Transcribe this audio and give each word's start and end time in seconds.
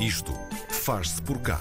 Isto 0.00 0.32
faz-se 0.68 1.20
por 1.20 1.40
cá. 1.40 1.60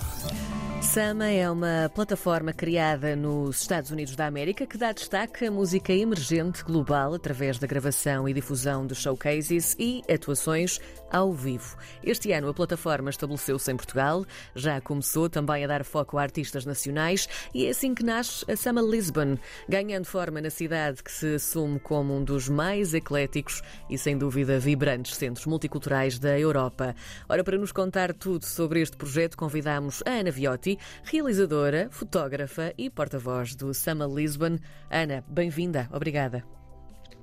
Sama 0.80 1.26
é 1.26 1.50
uma 1.50 1.92
plataforma 1.94 2.54
criada 2.54 3.16
nos 3.16 3.62
Estados 3.62 3.90
Unidos 3.90 4.16
da 4.16 4.28
América 4.28 4.68
que 4.68 4.78
dá 4.78 4.92
destaque 4.92 5.48
à 5.48 5.52
música 5.52 5.92
emergente 5.92 6.64
global 6.64 7.16
através 7.16 7.58
da 7.58 7.66
gravação 7.66 8.30
e 8.30 8.34
difusão 8.34 8.86
de 8.86 8.94
showcases 8.94 9.76
e 9.80 10.04
atuações 10.08 10.80
ao 11.12 11.32
vivo. 11.32 11.78
Este 12.04 12.32
ano 12.32 12.50
a 12.50 12.54
plataforma 12.54 13.10
estabeleceu-se 13.10 13.72
em 13.72 13.76
Portugal, 13.76 14.26
já 14.56 14.80
começou 14.82 15.30
também 15.30 15.64
a 15.64 15.68
dar 15.68 15.84
foco 15.84 16.18
a 16.18 16.22
artistas 16.22 16.66
nacionais 16.66 17.28
e 17.54 17.66
é 17.66 17.70
assim 17.70 17.94
que 17.94 18.04
nasce 18.04 18.50
a 18.50 18.56
Sama 18.56 18.82
Lisbon, 18.82 19.38
ganhando 19.68 20.06
forma 20.06 20.42
na 20.42 20.50
cidade 20.50 21.04
que 21.04 21.12
se 21.12 21.36
assume 21.36 21.80
como 21.80 22.16
um 22.16 22.24
dos 22.24 22.50
mais 22.50 22.94
ecléticos 22.94 23.62
e 23.90 23.98
sem 23.98 24.18
dúvida 24.18 24.60
vibrantes 24.60 25.16
centros 25.16 25.46
multiculturais 25.46 26.20
da 26.20 26.38
Europa. 26.38 26.96
Ora, 27.30 27.44
para 27.44 27.58
nos 27.58 27.72
contar 27.72 28.14
tudo 28.14 28.46
sobre 28.46 28.82
este 28.82 28.98
projeto, 28.98 29.38
convidamos 29.38 30.02
a 30.06 30.12
Ana 30.12 30.32
Viotti, 30.32 30.78
realizadora, 31.04 31.88
fotógrafa 31.92 32.74
e 32.78 32.90
porta-voz 32.90 33.56
do 33.56 33.74
Sama 33.74 34.06
Lisbon. 34.06 34.58
Ana, 34.90 35.24
bem-vinda. 35.28 35.90
Obrigada. 35.92 36.44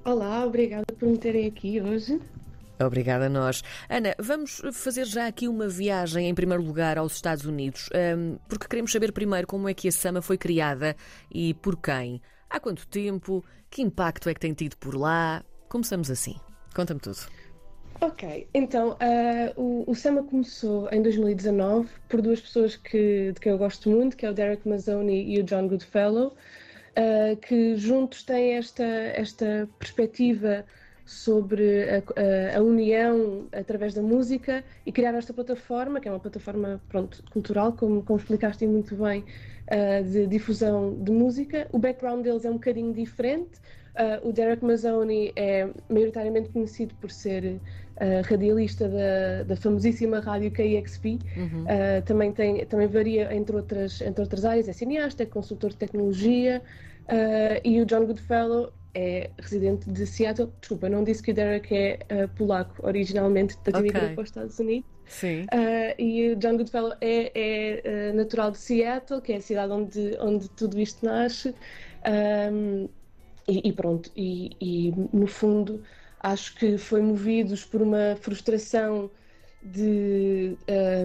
Olá, 0.04 0.44
obrigada 0.44 0.84
por 0.98 1.08
me 1.08 1.16
terem 1.16 1.46
aqui 1.46 1.80
hoje. 1.80 2.20
Obrigada 2.78 3.26
a 3.26 3.28
nós. 3.28 3.62
Ana, 3.88 4.14
vamos 4.18 4.62
fazer 4.72 5.04
já 5.04 5.26
aqui 5.26 5.46
uma 5.46 5.68
viagem, 5.68 6.28
em 6.28 6.34
primeiro 6.34 6.62
lugar, 6.62 6.98
aos 6.98 7.14
Estados 7.14 7.44
Unidos, 7.44 7.88
hum, 8.16 8.36
porque 8.48 8.66
queremos 8.66 8.90
saber 8.90 9.12
primeiro 9.12 9.46
como 9.46 9.68
é 9.68 9.74
que 9.74 9.88
a 9.88 9.92
Sama 9.92 10.20
foi 10.20 10.36
criada 10.36 10.96
e 11.32 11.54
por 11.54 11.76
quem. 11.76 12.20
Há 12.50 12.58
quanto 12.58 12.86
tempo? 12.86 13.44
Que 13.70 13.82
impacto 13.82 14.28
é 14.28 14.34
que 14.34 14.40
tem 14.40 14.52
tido 14.52 14.76
por 14.76 14.94
lá? 14.96 15.44
Começamos 15.68 16.10
assim. 16.10 16.36
Conta-me 16.74 17.00
tudo. 17.00 17.18
Ok, 18.00 18.48
então 18.52 18.90
uh, 18.90 19.60
o, 19.60 19.90
o 19.90 19.94
Sama 19.94 20.22
começou 20.24 20.88
em 20.90 21.00
2019 21.00 21.88
por 22.08 22.20
duas 22.20 22.40
pessoas 22.40 22.76
que, 22.76 23.32
de 23.32 23.40
quem 23.40 23.52
eu 23.52 23.58
gosto 23.58 23.88
muito, 23.88 24.16
que 24.16 24.26
é 24.26 24.30
o 24.30 24.34
Derek 24.34 24.68
Mazzoni 24.68 25.32
e 25.32 25.40
o 25.40 25.44
John 25.44 25.68
Goodfellow, 25.68 26.28
uh, 26.28 27.36
que 27.36 27.76
juntos 27.76 28.24
têm 28.24 28.56
esta, 28.56 28.84
esta 28.84 29.68
perspectiva 29.78 30.64
sobre 31.04 31.84
a, 31.84 31.96
a, 31.96 32.58
a, 32.58 32.62
união 32.62 33.46
através 33.52 33.92
da 33.92 34.00
música 34.00 34.64
e 34.86 34.92
criar 34.92 35.14
esta 35.14 35.32
plataforma, 35.32 36.00
que 36.00 36.08
é 36.08 36.10
uma 36.10 36.20
plataforma 36.20 36.80
pronto, 36.88 37.22
cultural, 37.30 37.72
como, 37.72 38.02
como 38.02 38.18
explicaste 38.18 38.66
muito 38.66 38.96
bem, 38.96 39.20
uh, 39.20 40.04
de 40.04 40.26
difusão 40.26 40.94
de 40.94 41.12
música. 41.12 41.68
O 41.72 41.78
background 41.78 42.24
deles 42.24 42.44
é 42.44 42.50
um 42.50 42.54
bocadinho 42.54 42.92
diferente. 42.92 43.58
Uh, 43.94 44.28
o 44.28 44.32
Derek 44.32 44.64
Mazzoni 44.64 45.32
é 45.36 45.68
maioritariamente 45.88 46.48
conhecido 46.48 46.94
por 46.96 47.10
ser 47.10 47.44
uh, 47.44 47.60
radialista 48.24 48.88
da, 48.88 49.42
da, 49.44 49.56
famosíssima 49.56 50.20
rádio 50.20 50.50
KXP. 50.50 51.18
Uhum. 51.36 51.64
também, 52.06 52.32
tem, 52.32 52.64
também 52.64 52.88
varia 52.88 53.32
entre 53.34 53.54
outras, 53.54 54.00
entre 54.00 54.22
outras 54.22 54.44
áreas, 54.44 54.68
é 54.68 54.72
cineasta, 54.72 55.22
é 55.22 55.26
consultor 55.26 55.70
de 55.70 55.76
tecnologia. 55.76 56.62
e 57.62 57.80
o 57.80 57.84
John 57.84 58.06
Goodfellow 58.06 58.72
é 58.94 59.30
residente 59.40 59.90
de 59.90 60.06
Seattle. 60.06 60.50
Desculpa, 60.60 60.88
não 60.88 61.04
disse 61.04 61.22
que 61.22 61.32
o 61.32 61.34
Derek 61.34 61.74
é 61.74 61.98
uh, 62.10 62.28
polaco 62.36 62.86
originalmente, 62.86 63.54
portanto 63.54 63.76
okay. 63.76 63.90
imigrou 63.90 64.14
para 64.14 64.22
os 64.22 64.28
Estados 64.28 64.58
Unidos. 64.58 64.88
Sim. 65.06 65.42
Uh, 65.42 66.00
e 66.00 66.32
o 66.32 66.36
John 66.36 66.56
Goodfellow 66.56 66.94
é, 67.00 67.30
é 67.34 68.10
uh, 68.12 68.16
natural 68.16 68.50
de 68.50 68.58
Seattle, 68.58 69.20
que 69.20 69.32
é 69.32 69.36
a 69.36 69.40
cidade 69.40 69.72
onde, 69.72 70.16
onde 70.20 70.48
tudo 70.50 70.80
isto 70.80 71.04
nasce. 71.04 71.54
Um, 72.52 72.88
e, 73.46 73.68
e, 73.68 73.72
pronto, 73.72 74.10
e, 74.16 74.50
e, 74.60 74.94
no 75.12 75.26
fundo 75.26 75.82
acho 76.20 76.54
que 76.56 76.78
foi 76.78 77.02
movidos 77.02 77.64
por 77.64 77.82
uma 77.82 78.16
frustração 78.20 79.10
de 79.62 80.56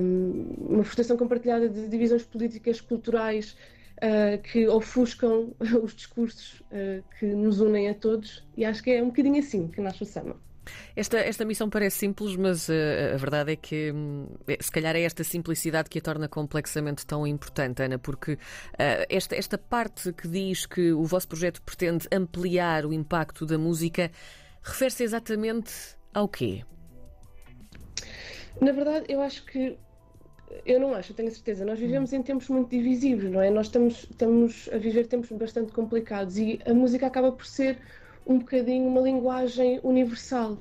um, 0.01 0.75
uma 0.75 0.83
frustração 0.83 1.17
compartilhada 1.17 1.67
de 1.67 1.87
divisões 1.87 2.23
políticas 2.23 2.79
culturais 2.79 3.55
uh, 3.99 4.41
que 4.41 4.67
ofuscam 4.67 5.53
os 5.83 5.95
discursos 5.95 6.61
uh, 6.71 7.03
que 7.17 7.25
nos 7.25 7.59
unem 7.59 7.89
a 7.89 7.93
todos, 7.93 8.45
e 8.55 8.65
acho 8.65 8.83
que 8.83 8.91
é 8.91 9.03
um 9.03 9.07
bocadinho 9.07 9.39
assim 9.39 9.67
que 9.67 9.81
nasce 9.81 10.03
o 10.03 10.05
Sama. 10.05 10.35
Esta, 10.95 11.17
esta 11.17 11.45
missão 11.45 11.69
parece 11.69 11.97
simples, 11.97 12.35
mas 12.35 12.69
uh, 12.69 13.13
a 13.13 13.17
verdade 13.17 13.53
é 13.53 13.55
que 13.55 13.91
um, 13.91 14.27
se 14.59 14.71
calhar 14.71 14.95
é 14.95 15.01
esta 15.01 15.23
simplicidade 15.23 15.89
que 15.89 15.99
a 15.99 16.01
torna 16.01 16.27
complexamente 16.27 17.05
tão 17.05 17.25
importante, 17.25 17.81
Ana, 17.81 17.97
porque 17.97 18.33
uh, 18.33 18.37
esta, 19.09 19.35
esta 19.35 19.57
parte 19.57 20.13
que 20.13 20.27
diz 20.27 20.65
que 20.65 20.91
o 20.91 21.03
vosso 21.05 21.27
projeto 21.27 21.61
pretende 21.61 22.07
ampliar 22.11 22.85
o 22.85 22.93
impacto 22.93 23.45
da 23.45 23.57
música 23.57 24.11
refere-se 24.61 25.03
exatamente 25.03 25.73
ao 26.13 26.27
quê? 26.27 26.63
Na 28.61 28.71
verdade, 28.71 29.05
eu 29.07 29.21
acho 29.21 29.45
que 29.45 29.77
eu 30.65 30.79
não 30.79 30.93
acho, 30.93 31.11
eu 31.11 31.15
tenho 31.15 31.31
certeza. 31.31 31.65
Nós 31.65 31.79
vivemos 31.79 32.13
em 32.13 32.21
tempos 32.21 32.47
muito 32.49 32.69
divisivos, 32.69 33.29
não 33.29 33.41
é? 33.41 33.49
Nós 33.49 33.67
estamos, 33.67 34.07
estamos 34.09 34.69
a 34.71 34.77
viver 34.77 35.07
tempos 35.07 35.31
bastante 35.31 35.71
complicados 35.71 36.37
e 36.37 36.59
a 36.65 36.73
música 36.73 37.07
acaba 37.07 37.31
por 37.31 37.45
ser 37.45 37.77
um 38.25 38.39
bocadinho 38.39 38.87
uma 38.87 39.01
linguagem 39.01 39.79
universal 39.83 40.57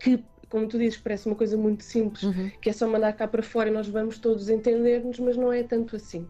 que, 0.00 0.22
como 0.48 0.66
tu 0.66 0.78
dizes, 0.78 0.98
parece 0.98 1.26
uma 1.26 1.34
coisa 1.34 1.56
muito 1.56 1.84
simples, 1.84 2.22
uhum. 2.22 2.50
que 2.60 2.70
é 2.70 2.72
só 2.72 2.86
mandar 2.86 3.12
cá 3.12 3.26
para 3.26 3.42
fora 3.42 3.68
e 3.68 3.72
nós 3.72 3.88
vamos 3.88 4.18
todos 4.18 4.48
entender-nos, 4.48 5.18
mas 5.18 5.36
não 5.36 5.52
é 5.52 5.62
tanto 5.62 5.96
assim. 5.96 6.26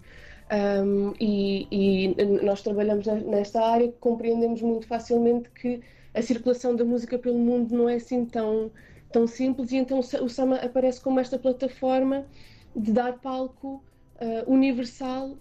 Um, 0.50 1.12
e, 1.20 1.68
e, 1.70 2.24
nós 2.42 2.62
trabalhamos 2.62 3.06
nesta 3.06 3.62
área, 3.62 3.92
compreendemos 4.00 4.62
muito 4.62 4.86
facilmente 4.86 5.50
que 5.50 5.80
a 6.14 6.22
circulação 6.22 6.74
da 6.74 6.84
música 6.84 7.18
pelo 7.18 7.38
mundo 7.38 7.76
não 7.76 7.88
é 7.88 7.96
assim 7.96 8.24
tão, 8.24 8.70
tão 9.12 9.26
simples, 9.26 9.70
e 9.72 9.76
então 9.76 9.98
o 10.00 10.28
Sama 10.28 10.56
aparece 10.56 11.00
como 11.00 11.20
esta 11.20 11.38
plataforma 11.38 12.26
de 12.74 12.92
dar 12.92 13.14
palco 13.18 13.82
uh, 14.20 14.52
universal 14.52 15.30
uh, 15.30 15.38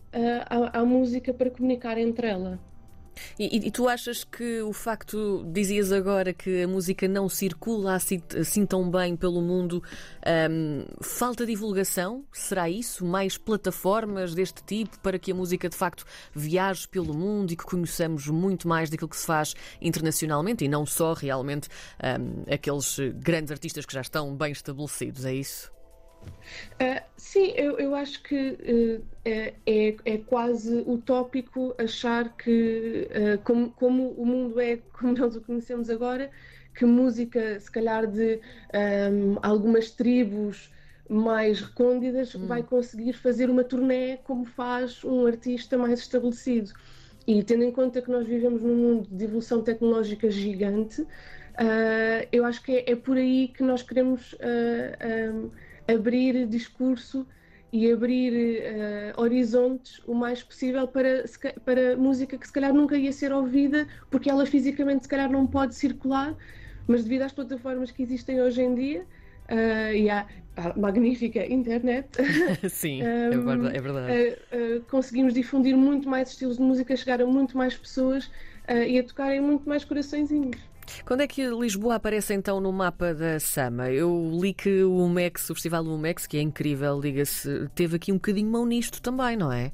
à, 0.74 0.80
à, 0.80 0.86
música 0.86 1.34
para 1.34 1.50
comunicar 1.50 1.98
entre 1.98 2.28
ela. 2.28 2.60
E, 3.40 3.68
e, 3.68 3.72
tu 3.72 3.88
achas 3.88 4.24
que 4.24 4.62
o 4.62 4.72
facto, 4.72 5.44
dizias 5.52 5.92
agora, 5.92 6.34
que 6.34 6.62
a 6.62 6.68
música 6.68 7.08
não 7.08 7.28
circula 7.28 7.96
assim, 7.96 8.22
assim 8.40 8.64
tão 8.64 8.90
bem 8.92 9.16
pelo 9.16 9.42
mundo, 9.42 9.82
um, 10.52 10.86
falta 11.02 11.44
divulgação? 11.44 12.24
Será 12.32 12.70
isso? 12.70 13.04
Mais 13.04 13.36
plataformas 13.36 14.36
deste 14.36 14.64
tipo 14.64 15.00
para 15.00 15.18
que 15.18 15.32
a 15.32 15.36
música 15.36 15.68
de 15.68 15.76
facto 15.76 16.06
viaje 16.32 16.88
pelo 16.88 17.12
mundo 17.12 17.52
e 17.52 17.56
que 17.56 17.64
conheçamos 17.64 18.28
muito 18.28 18.68
mais 18.68 18.90
daquilo 18.90 19.10
que 19.10 19.18
se 19.18 19.26
faz 19.26 19.56
internacionalmente 19.82 20.64
e 20.64 20.68
não 20.68 20.86
só 20.86 21.14
realmente 21.14 21.70
um, 22.04 22.54
aqueles 22.54 23.00
grandes 23.16 23.52
artistas 23.52 23.84
que 23.84 23.94
já 23.94 24.02
estão 24.02 24.36
bem 24.36 24.52
estabelecidos? 24.52 25.26
É 25.26 25.34
isso? 25.34 25.76
Uh, 26.80 27.02
sim, 27.16 27.54
eu, 27.56 27.78
eu 27.80 27.96
acho 27.96 28.22
que 28.24 28.52
uh, 28.52 29.06
é, 29.26 29.54
é 30.06 30.18
quase 30.20 30.84
utópico 30.86 31.76
achar 31.78 32.36
que, 32.38 33.08
uh, 33.12 33.42
como, 33.44 33.72
como, 33.72 34.10
o 34.12 34.26
mundo 34.26 34.60
é 34.60 34.78
como 34.94 35.14
nós 35.18 35.36
o 35.36 35.42
conhecemos 35.42 35.90
agora, 35.90 36.30
que 36.76 36.86
música, 36.86 37.60
se 37.60 37.72
calhar, 37.72 38.06
de 38.06 38.40
um, 39.12 39.38
algumas 39.42 39.90
tribos 39.90 40.72
mais 41.10 41.62
recôndidas, 41.62 42.36
hum. 42.36 42.46
vai 42.46 42.62
conseguir 42.62 43.14
fazer 43.14 43.50
uma 43.50 43.64
turnê 43.64 44.18
como 44.18 44.46
faz 44.46 45.04
um 45.04 45.26
artista 45.26 45.78
mais 45.78 46.00
estabelecido. 46.00 46.72
E 47.26 47.42
tendo 47.44 47.64
em 47.64 47.72
conta 47.72 48.02
que 48.02 48.12
nós 48.12 48.28
vivemos 48.28 48.62
num 48.62 48.76
mundo 48.76 49.10
de 49.12 49.24
evolução 49.24 49.64
tecnológica 49.64 50.30
gigante, 50.30 51.06
eu 52.32 52.46
acho 52.46 52.62
que 52.62 52.72
é, 52.72 52.92
é, 52.92 52.96
por 52.96 53.18
aí 53.18 53.48
que 53.48 53.64
nós 53.64 53.82
queremos. 53.82 54.36
Um, 55.34 55.50
abrir 55.88 56.46
discurso 56.48 57.26
e 57.72 57.92
abrir 57.92 58.34
uh, 58.34 59.22
horizontes 59.22 60.02
o 60.06 60.14
mais 60.14 60.42
possível 60.42 60.88
para, 60.88 61.26
para 61.66 61.98
música 61.98 62.38
que 62.38 62.48
se 62.48 62.54
calhar 62.54 62.74
nunca 62.74 62.98
ia 62.98 63.12
ser 63.12 63.34
ouvida, 63.34 63.88
porque 64.10 64.30
ela 64.30 64.46
fisicamente 64.46 65.04
se 65.04 65.10
calhar 65.10 65.30
não 65.30 65.46
pode 65.46 65.76
circular, 65.76 66.36
mas 66.88 67.04
devido 67.04 67.24
às 67.24 67.34
plataformas 67.34 67.92
que 67.92 68.02
existem 68.02 68.42
hoje 68.42 68.62
em 68.62 68.74
dia 68.74 69.02
uh, 69.50 69.94
e 69.94 70.10
à, 70.10 70.26
magnífica 70.78 71.46
internet, 71.46 72.08
Sim, 72.70 73.04
um, 73.04 73.68
é 73.68 73.82
verdade. 73.82 74.38
Uh, 74.52 74.82
conseguimos 74.90 75.34
difundir 75.34 75.76
muito 75.76 76.08
mais 76.08 76.30
estilos 76.30 76.58
de 76.58 76.64
música, 76.64 76.96
chegar 76.96 77.22
a 77.22 77.26
muito 77.26 77.58
mais 77.58 77.76
pessoas 77.76 78.32
e 78.86 79.00
a 79.00 79.04
tocar 79.04 79.34
em 79.34 79.40
muito 79.40 79.68
mais 79.70 79.86
coraçõezinhos. 79.86 80.58
Quando 81.06 81.22
é 81.22 81.28
que 81.28 81.48
Lisboa 81.48 81.96
aparece 81.96 82.34
então 82.34 82.60
no 82.60 82.72
mapa 82.72 83.14
da 83.14 83.40
Sama? 83.40 83.90
Eu 83.92 84.32
li 84.42 84.54
que 84.54 84.84
o 84.84 84.98
UMEX, 84.98 85.50
o 85.50 85.56
Festival 85.56 85.84
UMEX, 85.84 86.28
que 86.28 86.38
é 86.38 86.42
incrível, 86.42 87.00
diga-se, 87.00 87.70
teve 87.76 87.98
aqui 87.98 88.12
um 88.12 88.16
bocadinho 88.16 88.50
mão 88.50 88.66
nisto 88.66 89.02
também, 89.02 89.36
não 89.36 89.52
é? 89.52 89.72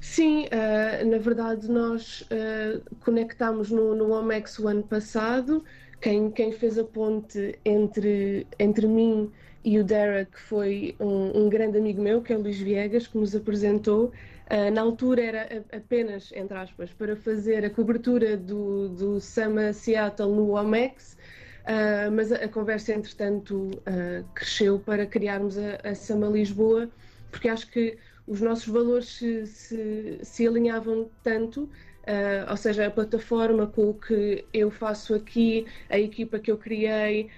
Sim, 0.00 0.46
uh, 0.46 1.06
na 1.10 1.18
verdade 1.18 1.70
nós 1.70 2.22
uh, 2.22 2.82
conectámos 3.00 3.70
no, 3.70 3.94
no 3.94 4.12
OMEX 4.12 4.58
o 4.58 4.68
ano 4.68 4.82
passado. 4.82 5.64
Quem, 6.00 6.30
quem 6.30 6.50
fez 6.52 6.78
a 6.78 6.84
ponte 6.84 7.58
entre, 7.64 8.46
entre 8.58 8.86
mim 8.86 9.30
e 9.64 9.78
o 9.78 9.84
Derek 9.84 10.38
foi 10.38 10.94
um, 10.98 11.44
um, 11.44 11.48
grande 11.48 11.76
amigo 11.78 12.00
meu, 12.00 12.22
que 12.22 12.32
é 12.32 12.36
o 12.36 12.40
Luís 12.40 12.58
Viegas, 12.58 13.06
que 13.06 13.18
nos 13.18 13.34
apresentou. 13.34 14.12
Uh, 14.50 14.70
na 14.72 14.80
altura 14.80 15.22
era 15.22 15.64
apenas, 15.72 16.32
entre 16.32 16.56
aspas, 16.56 16.90
para 16.90 17.14
fazer 17.14 17.64
a 17.64 17.70
cobertura 17.70 18.36
do, 18.36 18.88
do 18.88 19.20
Sama 19.20 19.72
Seattle 19.72 20.34
no 20.34 20.56
Amex. 20.56 21.16
uh, 21.64 22.10
mas 22.10 22.32
a, 22.32 22.36
a, 22.36 22.48
conversa, 22.48 22.92
entretanto, 22.92 23.70
uh, 23.80 24.24
cresceu 24.34 24.78
para 24.78 25.06
criarmos 25.06 25.56
a, 25.58 25.76
a 25.84 25.94
Sama 25.94 26.28
Lisboa, 26.28 26.88
porque 27.30 27.48
acho 27.48 27.70
que 27.70 27.98
os 28.26 28.40
nossos 28.40 28.66
valores 28.66 29.08
se, 29.08 29.46
se, 29.46 30.18
se 30.22 30.46
alinhavam 30.46 31.10
tanto 31.22 31.68
Uh, 32.00 32.50
ou 32.50 32.56
seja, 32.56 32.86
a 32.86 32.90
plataforma 32.90 33.66
com 33.66 33.90
o 33.90 33.94
que 33.94 34.44
eu 34.54 34.70
faço 34.70 35.14
aqui, 35.14 35.66
a 35.88 35.98
equipa 35.98 36.38
que 36.38 36.50
eu 36.50 36.56
criei, 36.56 37.28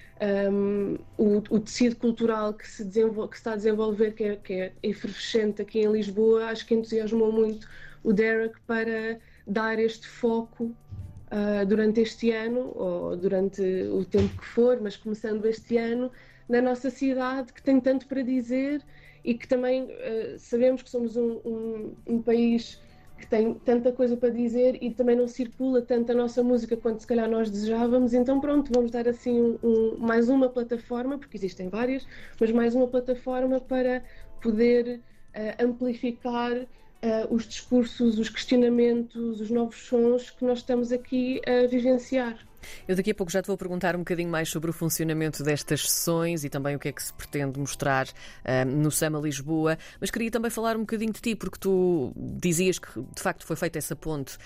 um, 0.51 0.97
o, 1.19 1.39
o, 1.51 1.59
tecido 1.59 1.97
cultural 1.97 2.55
que 2.55 2.67
se, 2.69 2.85
que 2.85 2.93
se, 2.93 3.27
está 3.33 3.55
a 3.55 3.57
desenvolver, 3.57 4.13
que 4.15 4.25
é, 4.25 4.37
que 4.37 4.53
é 4.53 4.73
efervescente 4.83 5.61
aqui 5.61 5.81
em 5.81 5.91
Lisboa, 5.91 6.47
acho 6.47 6.65
que 6.65 6.75
entusiasmou 6.75 7.33
muito 7.33 7.69
o 8.05 8.13
Derek 8.13 8.55
para 8.65 9.19
dar 9.47 9.81
este 9.81 10.07
foco 10.07 10.65
uh, 10.65 11.67
durante 11.67 12.01
este 12.01 12.31
ano, 12.31 12.73
ou 12.75 13.17
durante 13.17 13.63
o 13.63 14.05
tempo 14.05 14.41
que 14.41 14.47
for, 14.47 14.81
mas 14.81 14.97
começando 14.97 15.45
este 15.47 15.77
ano, 15.77 16.11
na 16.49 16.63
nossa 16.63 16.89
cidade, 16.89 17.53
que 17.53 17.63
tem 17.63 17.81
tanto 17.81 18.07
para 18.07 18.23
dizer 18.23 18.81
e 19.25 19.35
que 19.35 19.49
também 19.49 19.85
uh, 19.85 20.39
sabemos 20.39 20.83
que 20.83 20.91
somos 20.91 21.17
um, 21.17 21.41
um, 21.45 21.97
um 22.07 22.23
país 22.23 22.81
que 23.23 23.29
tem 23.29 23.55
tanta 23.55 23.93
coisa 23.93 24.17
para 24.17 24.31
dizer 24.31 24.77
e 24.83 24.93
também 24.93 25.15
não 25.15 25.29
circula 25.29 25.81
tanto 25.81 26.11
a 26.11 26.15
nossa 26.15 26.43
música 26.43 26.77
quanto 26.77 27.01
se 27.01 27.07
calhar 27.07 27.31
nós 27.31 27.49
desejávamos, 27.49 28.13
então 28.13 28.41
pronto, 28.41 28.73
vamos 28.75 28.91
dar 28.91 29.07
assim 29.07 29.41
um, 29.41 29.59
um, 29.63 29.97
mais 29.97 30.29
uma 30.29 30.49
plataforma, 30.49 31.17
porque 31.17 31.37
existem 31.37 31.69
várias, 31.69 32.05
mas 32.41 32.51
mais 32.51 32.75
uma 32.75 32.89
plataforma 32.89 33.61
para 33.61 34.03
poder 34.41 35.01
uh, 35.37 35.65
amplificar 35.65 36.67
uh, 37.03 37.35
os 37.35 37.47
discursos, 37.47 38.19
os 38.19 38.29
questionamentos, 38.29 39.41
os 39.41 39.51
novos 39.51 39.77
sons 39.87 40.31
que 40.31 40.45
nós 40.45 40.59
estamos 40.59 40.93
aqui 40.93 41.41
a 41.47 41.67
vivenciar. 41.67 42.39
Eu 42.87 42.95
daqui 42.95 43.11
a 43.11 43.15
pouco 43.15 43.33
já 43.33 43.43
te 43.43 43.47
vou 43.47 43.57
perguntar 43.57 43.95
um 43.97 44.01
bocadinho 44.01 44.31
mais 44.31 44.49
sobre 44.49 44.71
o 44.71 44.73
funcionamento 44.73 45.43
destas 45.43 45.91
sessões 45.91 46.45
e 46.45 46.49
também 46.49 46.77
o 46.77 46.79
que 46.79 46.89
é 46.89 46.93
que 46.93 47.03
se 47.03 47.13
pretende 47.13 47.59
mostrar 47.59 48.07
uh, 48.07 48.65
no 48.65 48.91
Sama 48.91 49.19
Lisboa, 49.19 49.77
mas 50.01 50.11
queria 50.11 50.31
também 50.31 50.51
falar 50.51 50.77
um 50.77 50.81
bocadinho 50.81 51.13
de 51.13 51.21
ti, 51.21 51.35
porque 51.35 51.59
tu 51.59 52.13
dizias 52.17 52.79
que 52.79 53.01
de 53.01 53.21
facto 53.21 53.45
foi 53.45 53.57
feita 53.57 53.79
essa 53.79 53.97
ponte 53.97 54.39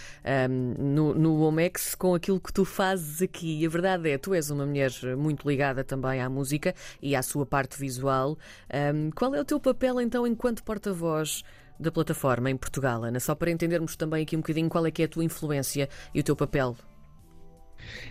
um, 0.49 0.95
no, 0.95 1.15
no 1.15 1.43
Omex 1.43 1.95
com 1.95 2.15
aquilo 2.15 2.41
que 2.41 2.53
tu 2.53 2.65
fazes 2.65 3.23
aqui. 3.23 3.61
E 3.61 3.67
a 3.67 3.69
verdade 3.69 4.11
é, 4.11 4.19
tu 4.19 4.35
és 4.35 4.51
uma 4.51 4.67
mulher 4.67 4.91
muito 5.17 5.49
ligada 5.49 5.85
também 5.85 6.21
à 6.21 6.29
música 6.29 6.75
e 7.03 7.15
à 7.15 7.23
sua 7.23 7.45
parte 7.45 7.79
visual. 7.79 8.39
Um, 8.73 9.11
qual 9.11 9.35
é 9.35 9.41
o 9.41 9.45
teu 9.45 9.61
papel 9.61 10.01
então 10.01 10.27
enquanto 10.27 10.63
porta-voz? 10.63 11.43
Da 11.79 11.91
plataforma 11.91 12.51
em 12.51 12.57
Portugal, 12.57 13.05
Ana, 13.05 13.21
só 13.21 13.35
para 13.35 13.51
entendermos 13.51 13.97
também 13.97 14.23
aqui 14.23 14.37
um 14.37 14.41
bocadinho 14.41 14.69
qual 14.69 14.87
é 14.87 14.91
que 14.91 15.03
é 15.03 15.05
a 15.05 15.09
tua 15.09 15.25
influência 15.25 15.89
e 16.15 16.21
o 16.21 16.23
teu 16.23 16.37
papel 16.37 16.77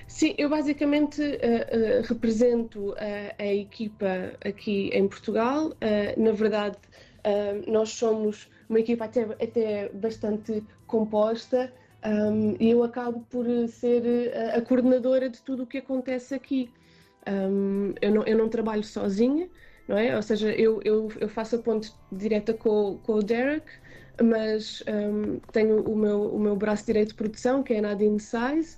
Sim, 0.08 0.36
eu 0.38 0.50
basicamente 0.50 1.22
uh, 1.22 1.26
uh, 1.26 2.08
represento 2.08 2.92
uh, 2.92 2.96
a 3.38 3.46
equipa 3.46 4.34
aqui 4.46 4.90
em 4.94 5.08
Portugal. 5.08 5.74
na 6.18 6.32
verdade, 6.32 6.78
nós 7.68 7.90
somos 7.90 8.48
uma 8.70 8.80
equipa 8.80 9.06
até, 9.06 9.24
até 9.24 9.90
bastante 9.90 10.64
composta 10.86 11.74
um, 12.06 12.56
e 12.60 12.70
eu 12.70 12.84
acabo 12.84 13.26
por 13.32 13.46
ser 13.68 14.32
a, 14.54 14.62
coordenadora 14.62 15.28
de 15.28 15.42
tudo 15.42 15.64
o 15.64 15.68
que 15.68 15.80
acontece 15.80 16.36
aqui. 16.36 16.70
Um, 17.28 17.96
eu, 18.00 18.12
não, 18.12 18.24
eu 18.24 18.38
não 18.38 18.48
trabalho 18.48 18.84
sozinha, 18.84 19.50
não 19.88 19.98
é? 19.98 20.16
Ou 20.16 20.22
seja, 20.22 20.52
eu, 20.52 20.82
eu, 20.84 21.12
eu 21.20 21.30
faço 21.30 21.56
a 21.56 21.60
ponte 21.60 21.94
direta 22.12 22.54
com, 22.54 23.00
com 23.04 23.14
o 23.14 23.24
Derek, 23.24 23.66
mas 24.22 24.84
um, 24.88 25.40
tenho 25.52 25.82
o 25.82 25.96
meu, 25.96 26.22
o 26.36 26.40
meu 26.40 26.56
braço 26.56 26.86
direito 26.86 27.10
de 27.10 27.16
produção, 27.16 27.62
que 27.64 27.74
é 27.74 27.80
a 27.80 27.82
Nadine 27.82 28.20
Size 28.20 28.78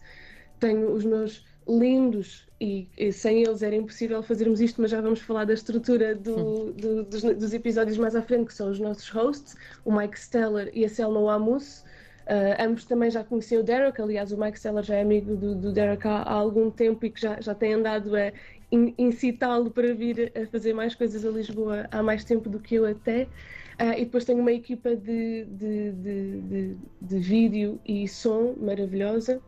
tenho 0.59 0.91
os 0.91 1.05
meus 1.05 1.45
lindos 1.67 2.47
e, 2.59 2.87
e, 2.97 3.11
sem 3.11 3.43
eles 3.43 3.61
era 3.61 3.75
impossível 3.75 4.23
fazermos 4.23 4.61
isto, 4.61 4.81
mas 4.81 4.89
já 4.89 5.01
vamos 5.01 5.19
falar 5.19 5.45
da 5.45 5.53
estrutura 5.53 6.15
do, 6.15 6.71
do, 6.71 7.03
dos, 7.03 7.21
dos, 7.21 7.53
episódios 7.53 7.97
mais 7.97 8.15
à 8.15 8.21
frente, 8.21 8.47
que 8.47 8.53
são 8.53 8.71
os 8.71 8.79
nossos 8.79 9.09
hosts, 9.09 9.55
o 9.85 9.91
Mike 9.91 10.19
Steller 10.19 10.71
e 10.73 10.85
a 10.85 10.89
Selma 10.89 11.33
Amus. 11.33 11.85
Uh, 12.25 12.61
ambos 12.61 12.83
também 12.83 13.09
já 13.09 13.23
conheciam 13.23 13.61
o 13.61 13.63
Derek, 13.63 14.01
aliás, 14.01 14.33
o 14.33 14.37
Mike 14.37 14.59
Steller 14.59 14.83
já 14.83 14.95
é 14.95 15.01
amigo 15.01 15.35
do, 15.37 15.55
do 15.55 15.71
Derek 15.71 16.05
há, 16.05 16.23
há, 16.23 16.33
algum 16.33 16.69
tempo 16.69 17.05
e 17.05 17.09
que 17.09 17.21
já, 17.21 17.39
já 17.39 17.55
tem 17.55 17.73
andado 17.75 18.13
a 18.17 18.33
incitá-lo 18.71 19.71
para 19.71 19.93
vir 19.93 20.31
a 20.35 20.45
fazer 20.47 20.73
mais 20.73 20.93
coisas 20.93 21.25
a 21.25 21.29
Lisboa 21.29 21.87
há 21.91 22.03
mais 22.03 22.23
tempo 22.23 22.49
do 22.49 22.59
que 22.59 22.75
eu 22.75 22.85
até. 22.85 23.23
Uh, 23.79 23.93
e 23.95 24.05
depois 24.05 24.25
tenho 24.25 24.39
uma 24.39 24.51
equipa 24.51 24.95
de, 24.95 25.45
de, 25.45 25.91
de, 25.91 26.77
de 26.99 27.19
vídeo 27.19 27.79
e 27.85 28.07
som 28.07 28.55
maravilhosa 28.59 29.39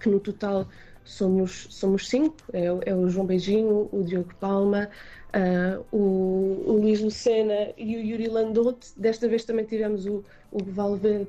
que 0.00 0.08
no 0.08 0.18
total 0.18 0.66
somos, 1.04 1.66
somos 1.70 2.08
cinco, 2.08 2.36
é, 2.52 2.66
é 2.66 2.94
o 2.94 3.08
João 3.08 3.26
Beijinho, 3.26 3.88
o 3.92 4.02
Diogo 4.02 4.34
Palma, 4.40 4.88
uh, 5.34 5.84
o, 5.90 6.64
o 6.66 6.72
Luís 6.80 7.00
Lucena 7.00 7.72
e 7.76 7.96
o 7.96 8.00
Yuri 8.00 8.28
Landotte. 8.28 8.88
Desta 8.96 9.28
vez 9.28 9.44
também 9.44 9.64
tivemos 9.64 10.06
o, 10.06 10.24
o 10.50 10.62
Valverde 10.64 11.28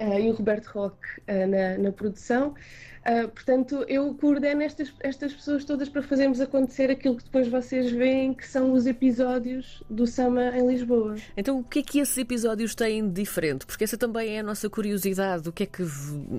e 0.00 0.30
o 0.30 0.34
Roberto 0.34 0.66
Roque 0.68 1.06
uh, 1.28 1.46
na, 1.46 1.78
na 1.78 1.92
produção. 1.92 2.54
Uh, 3.00 3.28
portanto, 3.28 3.82
eu 3.88 4.14
coordeno 4.14 4.62
estas, 4.62 4.92
estas 5.00 5.32
pessoas 5.32 5.64
todas 5.64 5.88
para 5.88 6.02
fazermos 6.02 6.38
acontecer 6.38 6.90
aquilo 6.90 7.16
que 7.16 7.24
depois 7.24 7.48
vocês 7.48 7.90
veem 7.90 8.34
que 8.34 8.46
são 8.46 8.72
os 8.72 8.86
episódios 8.86 9.82
do 9.88 10.06
Sama 10.06 10.54
em 10.56 10.66
Lisboa. 10.66 11.16
Então, 11.34 11.60
o 11.60 11.64
que 11.64 11.78
é 11.78 11.82
que 11.82 11.98
esses 11.98 12.16
episódios 12.18 12.74
têm 12.74 13.08
de 13.08 13.14
diferente? 13.20 13.64
Porque 13.64 13.84
essa 13.84 13.96
também 13.96 14.36
é 14.36 14.40
a 14.40 14.42
nossa 14.42 14.68
curiosidade. 14.68 15.48
O 15.48 15.52
que 15.52 15.62
é 15.62 15.66
que, 15.66 15.82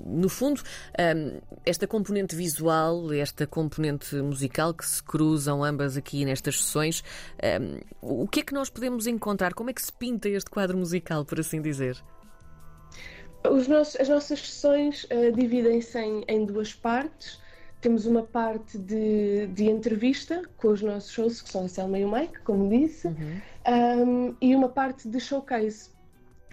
no 0.06 0.30
fundo, 0.30 0.62
um, 1.00 1.40
esta 1.66 1.88
componente 1.88 2.36
visual, 2.36 3.12
esta 3.12 3.48
componente 3.48 4.16
musical 4.18 4.72
que 4.72 4.86
se 4.86 5.02
cruzam 5.02 5.64
ambas 5.64 5.98
aqui 5.98 6.24
nestas 6.26 6.62
sessões, 6.62 7.04
um, 8.04 8.24
o 8.24 8.28
que 8.28 8.42
é 8.42 8.44
que 8.44 8.54
nós 8.54 8.70
podemos 8.70 9.08
encontrar? 9.08 9.56
Como 9.56 9.72
é 9.72 9.74
que 9.74 9.82
se 9.82 9.92
pinta 9.92 10.30
este 10.30 10.50
quadro 10.52 10.78
musical, 10.78 11.26
por 11.26 11.40
assim 11.40 11.60
dizer? 11.60 11.98
Nossos, 13.44 14.00
as 14.00 14.10
nossas 14.10 14.40
sessões 14.40 15.04
uh, 15.06 15.32
dividem-se 15.34 15.98
em, 15.98 16.24
em, 16.28 16.46
duas 16.46 16.74
partes. 16.74 17.40
Temos 17.80 18.06
uma 18.06 18.22
parte 18.22 18.78
de, 18.78 19.48
de, 19.48 19.70
entrevista 19.70 20.44
com 20.58 20.68
os 20.68 20.82
nossos 20.82 21.12
shows, 21.12 21.42
que 21.42 21.50
são 21.50 21.66
a 21.66 21.68
Selma 21.68 21.98
e 21.98 22.06
o 22.06 22.12
Mike, 22.12 22.40
como 22.44 22.70
disse, 22.70 23.08
uhum. 23.08 23.42
um, 23.68 24.36
e 24.40 24.56
uma 24.56 24.70
parte 24.70 25.10
de 25.10 25.20
showcase, 25.20 25.90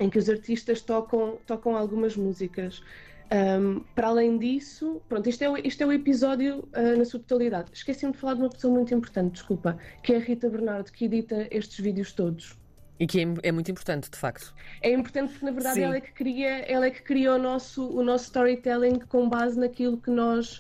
em 0.00 0.08
que 0.08 0.18
os 0.18 0.30
artistas 0.30 0.80
tocam, 0.80 1.38
tocam 1.46 1.76
algumas 1.76 2.16
músicas. 2.16 2.82
Um, 3.30 3.80
para 3.94 4.08
além 4.08 4.38
disso, 4.38 5.02
pronto, 5.06 5.28
isto 5.28 5.42
é, 5.42 5.50
o, 5.50 5.58
isto 5.58 5.82
é 5.82 5.86
o 5.86 5.92
episódio 5.92 6.66
uh, 6.74 6.96
na 6.96 7.04
sua 7.04 7.20
totalidade. 7.20 7.70
Esqueci-me 7.74 8.12
de 8.12 8.18
falar 8.18 8.34
de 8.34 8.40
uma 8.40 8.48
pessoa 8.48 8.72
muito 8.72 8.94
importante, 8.94 9.32
desculpa, 9.34 9.76
que 10.02 10.14
é 10.14 10.16
a 10.16 10.20
Rita 10.20 10.48
Bernardo, 10.48 10.90
que 10.90 11.04
edita 11.04 11.46
estes 11.50 11.78
vídeos 11.78 12.12
todos. 12.12 12.56
E 12.98 13.06
que 13.06 13.20
é, 13.20 13.26
é, 13.44 13.52
muito 13.52 13.70
importante, 13.70 14.10
de 14.10 14.18
facto. 14.18 14.52
É 14.82 14.90
importante 14.90 15.30
porque, 15.32 15.44
na 15.44 15.52
verdade, 15.52 15.82
ela 15.82 15.96
é, 15.96 16.00
que 16.00 16.12
cria, 16.12 16.60
ela 16.66 16.86
é 16.86 16.90
que 16.90 17.02
cria 17.02 17.34
o 17.34 17.38
nosso, 17.38 17.88
o 17.88 18.02
nosso 18.02 18.24
storytelling 18.24 18.98
com 19.00 19.28
base 19.28 19.58
naquilo 19.58 19.96
que 19.98 20.10
nós, 20.10 20.58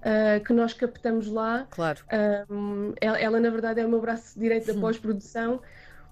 uh, 0.00 0.42
que 0.44 0.52
nós 0.52 0.72
captamos 0.72 1.28
lá. 1.28 1.66
Claro. 1.70 2.00
Um, 2.50 2.92
ela, 3.00 3.18
ela, 3.18 3.40
na 3.40 3.50
verdade, 3.50 3.80
é 3.80 3.86
o 3.86 3.88
meu 3.88 4.00
braço 4.00 4.38
direito 4.38 4.72
da 4.72 4.80
pós-produção, 4.80 5.60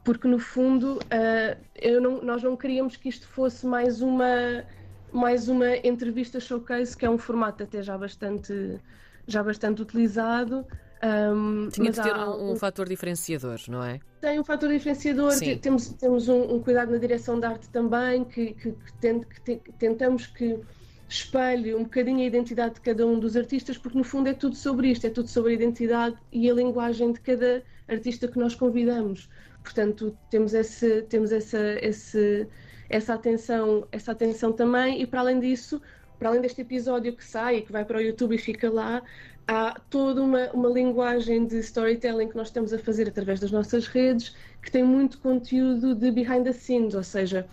porque, 0.05 0.29
no 0.29 0.39
fundo, 0.39 0.99
uh, 0.99 2.01
não, 2.01 2.23
nós 2.23 2.43
não 2.43 2.57
queríamos 2.57 2.97
que 2.97 3.09
isto 3.09 3.27
fosse 3.27 3.67
mais 3.67 4.01
uma, 4.01 4.65
mais 5.13 5.49
uma 5.49 5.77
entrevista 5.79 6.39
showcase, 6.39 6.97
que 6.97 7.05
é 7.05 7.11
um 7.11 7.19
formato 7.19 7.65
até 7.65 7.83
já 7.83 7.99
bastante, 7.99 8.81
já 9.27 9.43
bastante 9.43 9.83
utilizado. 9.83 10.65
Um, 11.05 11.69
Tinha 11.69 11.91
de 11.91 12.03
ter 12.03 12.15
um, 12.15 12.53
um, 12.53 12.57
fator 12.57 12.89
diferenciador, 12.89 13.61
não 13.69 13.85
é? 13.85 14.01
Tem 14.23 14.41
um 14.41 14.45
fator 14.45 14.71
diferenciador, 14.71 15.33
Sim. 15.33 15.59
temos, 15.59 15.89
temos 15.89 16.29
um, 16.31 16.55
um, 16.55 16.63
cuidado 16.63 16.91
na 16.93 16.97
direção 16.97 17.39
da 17.39 17.51
arte 17.51 17.69
também, 17.69 18.25
que, 18.25 18.55
que, 18.55 18.73
que, 18.73 18.93
tent, 19.01 19.27
que 19.45 19.73
tentamos 19.79 20.27
que 20.27 20.59
espelhe 21.07 21.75
um 21.75 21.83
bocadinho 21.83 22.21
a 22.21 22.25
identidade 22.25 22.77
de 22.77 22.81
cada 22.81 23.07
um 23.07 23.21
dos 23.21 23.37
artistas, 23.37 23.77
porque 23.77 23.99
no 23.99 24.05
fundo 24.05 24.31
é 24.31 24.33
tudo 24.33 24.57
sobre 24.57 24.89
isto, 24.89 25.07
é 25.07 25.11
tudo 25.11 25.29
sobre 25.29 25.53
a 25.53 25.55
identidade 25.55 26.17
e 26.33 26.51
a 26.51 26.55
linguagem 26.55 27.13
de 27.13 27.21
cada 27.21 27.63
artista 27.87 28.27
que 28.27 28.39
nós 28.39 28.55
convidamos. 28.55 29.29
Portanto, 29.63 30.17
temos, 30.31 30.55
esse, 30.55 31.03
temos 31.03 31.33
essa, 31.33 31.59
esse, 31.83 32.49
essa, 32.89 33.15
atenção, 33.15 33.87
essa 33.93 34.13
atenção 34.13 34.53
também, 34.53 35.03
e 35.03 35.07
para 35.07 35.21
além 35.21 35.39
disso, 35.39 35.83
para 36.19 36.29
além 36.31 36.41
deste 36.41 36.63
episódio 36.63 37.15
que 37.15 37.25
sai 37.25 37.59
e 37.59 37.63
que 37.63 37.73
vai 37.73 37.85
para 37.85 37.99
o 37.99 38.01
YouTube 38.01 38.35
e 38.35 38.39
fica 38.39 38.71
lá, 38.71 39.03
há 39.47 39.79
toda 39.91 40.23
uma, 40.23 40.51
uma 40.53 40.69
linguagem 40.69 41.47
de 41.47 41.59
storytelling 41.59 42.29
que 42.29 42.37
nós 42.37 42.49
estamos 42.49 42.73
a 42.73 42.79
fazer 42.79 43.09
através 43.09 43.41
das 43.41 43.51
nossas 43.51 43.87
redes 43.87 44.35
que 44.63 44.71
tem 44.71 44.83
muito 44.83 45.19
conteúdo 45.19 45.95
de 45.95 46.11
behind 46.11 46.45
the 46.45 46.53
scenes, 46.53 46.95
ou 46.95 47.03
seja, 47.03 47.47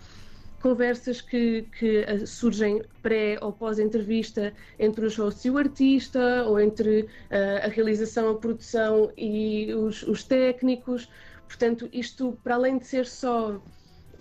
conversas 0.62 1.20
que, 1.20 1.66
que 1.78 1.98
eh, 1.98 2.24
surgem 2.24 2.82
pré 3.02 3.36
ou 3.42 3.52
pós-entrevista 3.52 4.54
entre 4.78 5.04
os 5.04 5.16
hosts 5.16 5.44
e 5.44 5.50
o 5.50 5.58
artista, 5.58 6.44
ou 6.46 6.58
entre 6.58 7.02
uh, 7.02 7.64
a 7.64 7.68
realização, 7.68 8.30
a 8.30 8.34
produção 8.36 9.12
e 9.16 9.74
os, 9.74 10.04
os 10.04 10.22
técnicos. 10.22 11.10
Portanto, 11.48 11.88
isto, 11.92 12.38
para 12.44 12.54
além 12.54 12.78
de 12.78 12.86
ser 12.86 13.06
só 13.06 13.60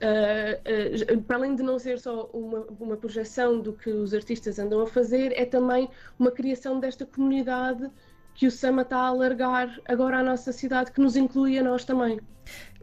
Uh, 0.01 1.13
uh, 1.13 1.21
para 1.21 1.37
além 1.37 1.55
de 1.55 1.61
não 1.61 1.77
ser 1.77 1.99
só 1.99 2.25
uma, 2.33 2.65
uma 2.79 2.97
projeção 2.97 3.59
do 3.59 3.73
que 3.73 3.91
os 3.91 4.13
artistas 4.13 4.57
andam 4.57 4.81
a 4.81 4.87
fazer, 4.87 5.31
é 5.35 5.45
também 5.45 5.87
uma 6.17 6.31
criação 6.31 6.79
desta 6.79 7.05
comunidade 7.05 7.87
que 8.33 8.47
o 8.47 8.51
Sama 8.51 8.81
está 8.81 8.97
a 8.97 9.07
alargar 9.07 9.79
agora 9.87 10.19
à 10.19 10.23
nossa 10.23 10.51
cidade, 10.51 10.91
que 10.91 10.99
nos 10.99 11.15
inclui 11.15 11.59
a 11.59 11.63
nós 11.63 11.85
também. 11.85 12.19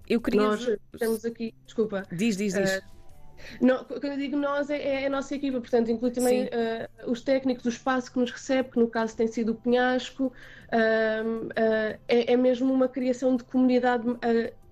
Eu 0.09 0.21
queria. 0.21 0.43
Nós 0.43 0.69
estamos 0.93 1.25
aqui, 1.25 1.55
desculpa. 1.67 2.05
Diz, 2.13 2.37
diz, 2.37 2.55
diz. 2.55 2.77
Uh, 2.79 2.99
não, 3.61 3.85
quando 3.85 4.05
eu 4.05 4.17
digo 4.17 4.37
nós, 4.37 4.71
é, 4.71 5.03
é, 5.03 5.07
a 5.07 5.11
nossa 5.11 5.35
equipa, 5.35 5.61
portanto, 5.61 5.91
inclui 5.91 6.11
também 6.11 6.45
uh, 6.45 7.11
os 7.11 7.21
técnicos, 7.21 7.65
o 7.65 7.69
espaço 7.69 8.13
que 8.13 8.19
nos 8.19 8.31
recebe, 8.31 8.71
que 8.71 8.79
no 8.79 8.89
caso 8.89 9.17
tem 9.17 9.27
sido 9.27 9.53
o 9.53 9.55
Penhasco, 9.55 10.27
uh, 10.27 11.47
uh, 11.47 11.99
é, 12.09 12.33
é, 12.33 12.37
mesmo 12.37 12.73
uma 12.73 12.89
criação 12.89 13.37
de 13.37 13.45
comunidade 13.45 14.05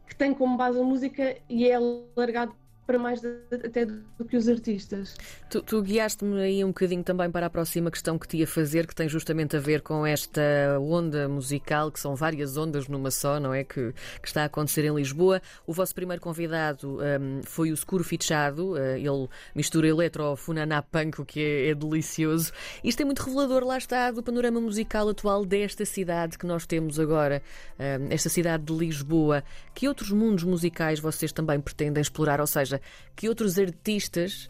que 0.06 0.14
tem 0.14 0.32
como 0.32 0.56
base 0.56 0.78
a 0.78 0.82
música 0.82 1.36
e 1.48 1.68
é 1.68 1.74
alargado 1.74 2.54
para 2.86 2.98
mais 2.98 3.20
de, 3.20 3.28
até 3.50 3.84
do 3.84 4.24
que 4.28 4.36
os 4.36 4.48
artistas. 4.48 5.16
Tu, 5.50 5.60
tu 5.62 5.82
guiaste-me 5.82 6.40
aí 6.40 6.64
um 6.64 6.68
bocadinho 6.68 7.02
também 7.02 7.30
para 7.30 7.46
a 7.46 7.50
próxima 7.50 7.90
questão 7.90 8.18
que 8.18 8.28
te 8.28 8.36
ia 8.38 8.46
fazer, 8.46 8.86
que 8.86 8.94
tem 8.94 9.08
justamente 9.08 9.56
a 9.56 9.60
ver 9.60 9.82
com 9.82 10.06
esta 10.06 10.40
onda 10.80 11.28
musical, 11.28 11.90
que 11.90 11.98
são 11.98 12.14
várias 12.14 12.56
ondas 12.56 12.86
numa 12.86 13.10
só, 13.10 13.40
não 13.40 13.52
é? 13.52 13.64
Que, 13.64 13.92
que 14.22 14.28
está 14.28 14.42
a 14.42 14.44
acontecer 14.44 14.84
em 14.84 14.94
Lisboa. 14.94 15.42
O 15.66 15.72
vosso 15.72 15.94
primeiro 15.94 16.22
convidado 16.22 16.98
um, 16.98 17.42
foi 17.42 17.72
o 17.72 17.76
Scuro 17.76 18.04
Fichado, 18.04 18.72
uh, 18.72 18.78
ele 18.96 19.28
mistura 19.54 19.88
eletro 19.88 20.36
funaná 20.36 20.80
punk, 20.80 21.20
o 21.20 21.24
que 21.24 21.40
é, 21.40 21.70
é 21.70 21.74
delicioso. 21.74 22.52
Isto 22.84 23.02
é 23.02 23.04
muito 23.04 23.22
revelador, 23.22 23.64
lá 23.64 23.78
está, 23.78 24.10
do 24.12 24.22
panorama 24.22 24.60
musical 24.60 25.08
atual 25.08 25.44
desta 25.44 25.84
cidade 25.84 26.38
que 26.38 26.46
nós 26.46 26.66
temos 26.66 27.00
agora, 27.00 27.42
um, 27.78 28.06
esta 28.10 28.28
cidade 28.28 28.62
de 28.62 28.72
Lisboa. 28.72 29.42
Que 29.74 29.88
outros 29.88 30.10
mundos 30.10 30.44
musicais 30.44 31.00
vocês 31.00 31.32
também 31.32 31.60
pretendem 31.60 32.00
explorar? 32.00 32.40
Ou 32.40 32.46
seja, 32.46 32.75
seja, 32.76 32.80
que 33.14 33.28
outros 33.28 33.58
artistas, 33.58 34.48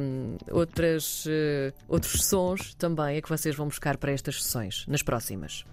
um, 0.00 0.36
outras, 0.50 1.26
uh, 1.26 1.72
outros 1.88 2.24
sons 2.24 2.74
também 2.74 3.16
é 3.16 3.22
que 3.22 3.28
vocês 3.28 3.54
vão 3.54 3.68
buscar 3.68 3.96
para 3.96 4.12
estas 4.12 4.42
sessões, 4.42 4.86
nas 4.86 5.02
próximas? 5.02 5.64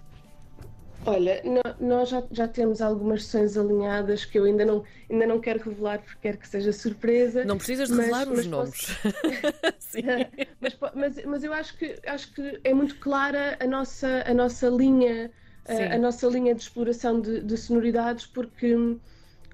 Olha, 1.06 1.42
nós 1.80 2.08
já, 2.08 2.22
já, 2.30 2.48
temos 2.48 2.82
algumas 2.82 3.24
sessões 3.24 3.56
alinhadas 3.56 4.24
que 4.24 4.38
eu 4.38 4.44
ainda 4.44 4.64
não, 4.64 4.84
ainda 5.08 5.26
não 5.26 5.40
quero 5.40 5.62
revelar 5.62 6.00
porque 6.00 6.18
quero 6.20 6.38
que 6.38 6.48
seja 6.48 6.72
surpresa. 6.72 7.44
Não 7.44 7.56
precisas 7.56 7.88
de 7.88 7.94
mas, 7.94 8.06
revelar 8.06 8.26
mas 8.26 8.38
os 8.40 8.46
nomes. 8.46 8.86
mas, 10.60 10.78
mas, 10.94 11.24
mas, 11.24 11.44
eu 11.44 11.52
acho 11.52 11.78
que, 11.78 11.98
acho 12.04 12.32
que 12.34 12.60
é 12.64 12.74
muito 12.74 12.96
clara 12.96 13.56
a 13.60 13.66
nossa, 13.66 14.24
a 14.26 14.34
nossa 14.34 14.68
linha, 14.68 15.30
a, 15.66 15.94
a, 15.94 15.98
nossa 15.98 16.26
linha 16.26 16.54
de 16.54 16.62
exploração 16.62 17.20
de, 17.20 17.42
de 17.42 17.56
sonoridades, 17.56 18.26
porque 18.26 18.76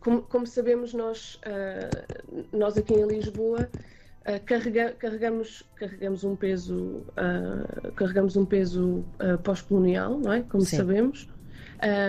como, 0.04 0.22
como 0.22 0.46
sabemos, 0.46 0.92
nós, 0.92 1.40
uh, 1.46 2.44
nós 2.52 2.76
aqui 2.76 2.92
em 2.92 3.06
Lisboa 3.06 3.70
uh, 4.20 4.44
carrega, 4.44 4.92
carregamos, 4.92 5.64
carregamos 5.76 6.22
um 6.24 6.36
peso, 6.36 7.02
uh, 7.16 7.92
carregamos 7.92 8.36
um 8.36 8.44
peso 8.44 9.02
pós-colonial, 9.42 10.18
não 10.18 10.32
é? 10.32 10.42
Como 10.42 10.62
Sim. 10.62 10.76
sabemos. 10.76 11.28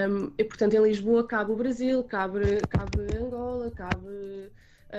Um, 0.10 0.32
e, 0.38 0.44
portanto, 0.44 0.74
em 0.74 0.84
Lisboa 0.84 1.26
cabe 1.26 1.52
o 1.54 1.56
Brasil, 1.56 2.04
cabe, 2.04 2.58
cabe 2.70 3.18
Angola, 3.18 3.72
cabe 3.72 4.52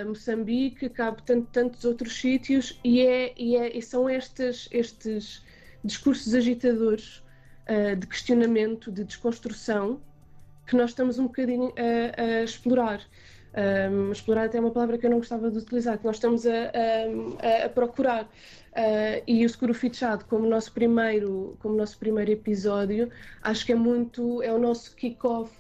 Moçambique, 0.06 0.88
cabe 0.90 1.22
tanto, 1.22 1.48
tantos 1.52 1.84
outros 1.84 2.18
sítios, 2.18 2.78
e, 2.82 3.00
é, 3.00 3.32
e, 3.36 3.56
é, 3.56 3.76
e 3.76 3.80
são 3.80 4.10
estes, 4.10 4.68
estes 4.70 5.42
discursos 5.84 6.34
agitadores 6.34 7.22
de 7.98 8.06
questionamento, 8.06 8.92
de 8.92 9.04
desconstrução, 9.04 10.00
que 10.66 10.76
nós 10.76 10.90
estamos 10.90 11.18
um 11.18 11.26
bocadinho 11.26 11.72
a, 11.76 12.20
a 12.20 12.42
explorar. 12.42 13.00
Um, 13.56 14.12
explorar 14.12 14.44
até 14.44 14.58
é 14.58 14.60
uma 14.60 14.70
palavra 14.70 14.98
que 14.98 15.06
eu 15.06 15.10
não 15.10 15.18
gostava 15.18 15.50
de 15.50 15.58
utilizar, 15.58 15.96
que 15.96 16.04
nós 16.04 16.16
estamos 16.16 16.46
a, 16.46 16.50
a, 16.50 17.66
a 17.66 17.68
procurar. 17.70 18.24
Uh, 18.24 19.22
e 19.26 19.46
o 19.46 19.48
Seguro 19.48 19.72
Fichado, 19.72 20.26
como 20.26 20.46
nosso 20.46 20.72
primeiro, 20.72 21.56
como 21.60 21.74
nosso 21.74 21.98
primeiro 21.98 22.30
episódio, 22.30 23.10
acho 23.42 23.64
que 23.64 23.72
é 23.72 23.74
muito, 23.74 24.42
é 24.42 24.52
o 24.52 24.58
nosso 24.58 24.94
kick-off 24.94 25.50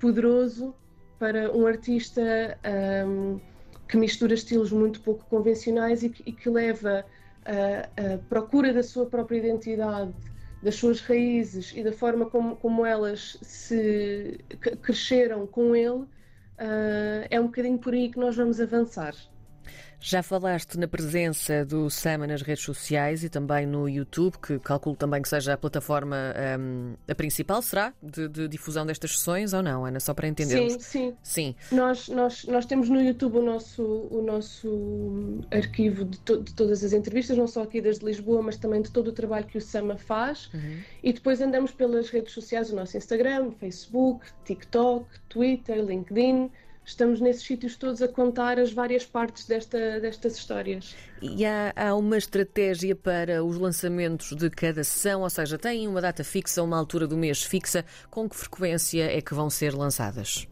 poderoso 0.00 0.74
para 1.18 1.54
um 1.54 1.66
artista 1.66 2.58
um, 3.06 3.38
que 3.86 3.98
mistura 3.98 4.32
estilos 4.32 4.72
muito 4.72 5.02
pouco 5.02 5.24
convencionais 5.26 6.02
e 6.02 6.08
que, 6.08 6.22
e 6.24 6.32
que 6.32 6.48
leva 6.48 7.04
a, 7.44 8.14
a 8.14 8.18
procura 8.28 8.72
da 8.72 8.82
sua 8.82 9.04
própria 9.04 9.36
identidade 9.36 10.14
das 10.62 10.76
suas 10.76 11.00
raízes 11.00 11.72
e 11.74 11.82
da 11.82 11.92
forma 11.92 12.30
como, 12.30 12.56
como 12.56 12.86
elas 12.86 13.38
se 13.42 14.38
cresceram 14.82 15.46
com 15.46 15.74
ele, 15.76 15.90
uh, 15.90 16.08
é 17.30 17.40
um 17.40 17.46
bocadinho 17.46 17.78
por 17.78 17.94
aí 17.94 18.10
que 18.10 18.18
nós 18.18 18.36
vamos 18.36 18.60
avançar. 18.60 19.14
Já 20.04 20.20
falaste 20.20 20.76
na 20.76 20.88
presença 20.88 21.64
do 21.64 21.88
Sama 21.88 22.26
nas 22.26 22.42
redes 22.42 22.64
sociais 22.64 23.22
e 23.22 23.28
também 23.28 23.64
no 23.64 23.88
YouTube, 23.88 24.36
que 24.36 24.58
calculo 24.58 24.96
também 24.96 25.22
que 25.22 25.28
seja 25.28 25.52
a 25.52 25.56
plataforma 25.56 26.16
um, 26.58 26.94
a 27.08 27.14
principal, 27.14 27.62
será? 27.62 27.94
De, 28.02 28.28
de, 28.28 28.48
difusão 28.48 28.84
destas 28.84 29.16
sessões 29.16 29.52
ou 29.52 29.62
não, 29.62 29.84
Ana? 29.84 30.00
Só 30.00 30.12
para 30.12 30.26
entendermos. 30.26 30.72
Sim, 30.72 30.80
sim. 30.80 31.16
sim. 31.22 31.54
Nós, 31.70 32.08
nós, 32.08 32.44
nós 32.46 32.66
temos 32.66 32.88
no 32.88 33.00
YouTube 33.00 33.38
o 33.38 33.42
nosso, 33.42 33.84
o 34.10 34.20
nosso 34.22 35.40
arquivo 35.52 36.04
de, 36.04 36.18
to, 36.18 36.42
de 36.42 36.52
todas 36.52 36.82
as 36.82 36.92
entrevistas, 36.92 37.38
não 37.38 37.46
só 37.46 37.62
aqui 37.62 37.80
desde 37.80 38.04
Lisboa, 38.04 38.42
mas 38.42 38.56
também 38.56 38.82
de 38.82 38.90
todo 38.90 39.06
o 39.06 39.12
trabalho 39.12 39.46
que 39.46 39.56
o 39.56 39.60
Sama 39.60 39.96
faz. 39.96 40.50
Uhum. 40.52 40.80
E 41.00 41.12
depois 41.12 41.40
andamos 41.40 41.70
pelas 41.70 42.10
redes 42.10 42.32
sociais, 42.32 42.72
o 42.72 42.74
nosso 42.74 42.96
Instagram, 42.96 43.52
Facebook, 43.52 44.26
TikTok, 44.44 45.06
Twitter, 45.28 45.80
LinkedIn 45.80 46.50
estamos 46.84 47.20
nesses 47.20 47.44
sítios 47.44 47.76
todos 47.76 48.02
a 48.02 48.08
contar 48.08 48.58
as 48.58 48.72
várias 48.72 49.04
partes 49.04 49.46
desta, 49.46 50.00
destas 50.00 50.36
histórias. 50.36 50.96
E 51.20 51.44
há, 51.44 51.72
há, 51.76 51.94
uma 51.94 52.16
estratégia 52.16 52.96
para 52.96 53.44
os 53.44 53.56
lançamentos 53.56 54.34
de 54.36 54.50
cada 54.50 54.82
sessão, 54.82 55.22
ou 55.22 55.30
seja, 55.30 55.58
têm 55.58 55.86
uma 55.86 56.00
data 56.00 56.24
fixa, 56.24 56.62
uma 56.62 56.76
altura 56.76 57.06
do 57.06 57.16
mês 57.16 57.42
fixa, 57.42 57.84
com 58.10 58.28
que 58.28 58.36
frequência 58.36 59.04
é 59.04 59.20
que 59.20 59.34
vão 59.34 59.48
ser 59.48 59.74
lançadas? 59.74 60.48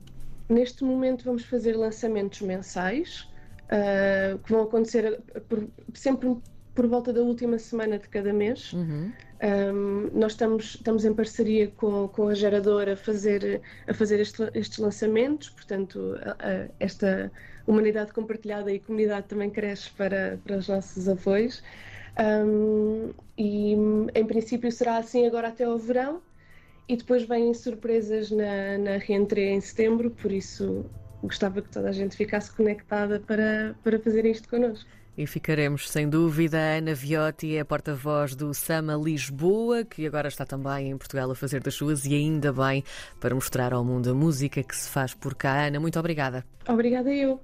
Neste 0.49 0.85
momento 0.85 1.25
vamos 1.25 1.45
fazer 1.45 1.77
lançamentos 1.77 2.41
mensais, 2.41 3.29
uh, 3.67 4.39
que 4.39 4.53
vão 4.53 4.63
acontecer 4.63 5.21
por, 5.49 5.69
sempre 5.95 6.37
por 6.75 6.87
volta 6.87 7.13
da 7.13 7.21
última 7.21 7.59
semana 7.59 7.99
de 7.99 8.09
cada 8.09 8.33
mês. 8.33 8.73
Uhum. 8.73 9.13
Um, 9.43 10.11
nós 10.13 10.33
estamos, 10.33 10.75
estamos 10.75 11.05
em 11.05 11.15
parceria 11.15 11.69
com, 11.69 12.09
com 12.09 12.29
a 12.29 12.35
geradora 12.35 12.93
a 12.93 12.97
fazer, 12.97 13.63
a 13.87 13.95
fazer 13.95 14.21
este, 14.21 14.43
estes 14.53 14.79
lançamentos, 14.79 15.49
portanto, 15.49 16.15
a, 16.23 16.33
a, 16.33 16.69
esta 16.79 17.33
humanidade 17.67 18.13
compartilhada 18.13 18.71
e 18.71 18.79
comunidade 18.79 19.29
também 19.29 19.49
cresce 19.49 19.91
para, 19.93 20.39
para 20.45 20.59
os 20.59 20.69
nossos 20.69 21.09
apoios. 21.09 21.63
Um, 22.19 23.15
e 23.39 23.73
em 24.15 24.27
princípio 24.27 24.71
será 24.71 24.99
assim 24.99 25.27
agora 25.27 25.49
até 25.49 25.65
ao 25.65 25.79
verão, 25.79 26.21
e 26.87 26.97
depois 26.97 27.23
vêm 27.23 27.55
surpresas 27.55 28.31
na, 28.31 28.77
na 28.77 28.97
reentrée 28.99 29.51
em 29.53 29.61
setembro, 29.61 30.11
por 30.11 30.33
isso 30.33 30.85
gostava 31.23 31.63
que 31.63 31.71
toda 31.71 31.89
a 31.89 31.93
gente 31.93 32.17
ficasse 32.17 32.53
conectada 32.53 33.21
para, 33.21 33.75
para 33.83 33.99
fazer 34.01 34.27
isto 34.27 34.49
connosco. 34.49 34.91
E 35.17 35.27
ficaremos, 35.27 35.91
sem 35.91 36.09
dúvida, 36.09 36.59
a 36.59 36.79
Ana 36.79 36.95
Viotti 36.95 37.55
é 37.55 37.61
a 37.61 37.65
porta-voz 37.65 38.35
do 38.35 38.55
Sama 38.55 38.95
Lisboa, 38.95 39.85
que 39.85 40.07
agora 40.07 40.29
está 40.29 40.47
também 40.47 40.91
em 40.91 40.97
Portugal 40.97 41.31
a 41.31 41.35
fazer 41.35 41.63
das 41.63 41.75
suas 41.75 42.07
e 42.07 42.15
ainda 42.15 42.53
bem 42.53 42.83
para 43.21 43.35
mostrar 43.35 43.73
ao 43.75 43.85
mundo 43.85 44.11
a 44.11 44.15
música 44.15 44.63
que 44.63 44.75
se 44.75 44.89
faz 44.89 45.13
por 45.13 45.35
cá. 45.35 45.67
Ana, 45.67 45.79
muito 45.79 45.99
obrigada. 45.99 46.45
Obrigada 46.67 47.13
eu. 47.13 47.39